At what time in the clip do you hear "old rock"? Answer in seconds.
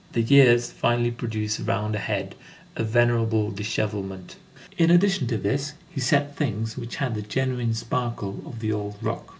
8.71-9.29